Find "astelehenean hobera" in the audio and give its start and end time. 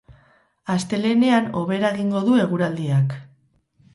0.75-1.93